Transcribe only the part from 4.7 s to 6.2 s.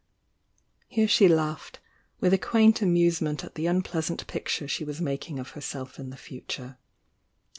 was making of herself in the